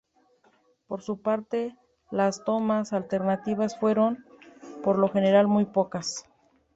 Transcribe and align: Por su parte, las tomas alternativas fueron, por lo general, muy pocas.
Por 0.87 1.03
su 1.03 1.21
parte, 1.21 1.75
las 2.09 2.43
tomas 2.43 2.91
alternativas 2.91 3.77
fueron, 3.77 4.25
por 4.83 4.97
lo 4.97 5.09
general, 5.09 5.47
muy 5.47 5.65
pocas. 5.65 6.25